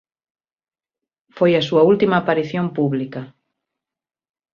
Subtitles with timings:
[1.37, 3.21] Foi a súa última aparición pública.